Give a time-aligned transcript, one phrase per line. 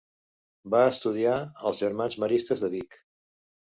[0.75, 2.99] Va estudiar als Germans Maristes de Vic.